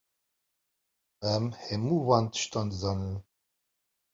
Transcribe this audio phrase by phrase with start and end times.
[1.33, 3.17] Em hemû van tiştan dizanin.